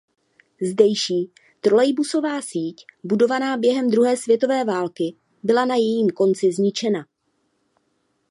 Zdejší 0.61 1.31
trolejbusová 1.61 2.41
síť 2.41 2.85
budovaná 3.03 3.57
během 3.57 3.89
druhé 3.91 4.17
světové 4.17 4.63
války 4.65 5.15
byla 5.43 5.65
na 5.65 5.75
jejím 5.75 6.09
konci 6.09 6.51
zničena. 6.53 7.05